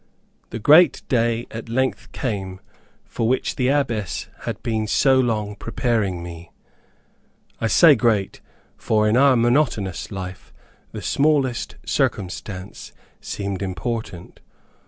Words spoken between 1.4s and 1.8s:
at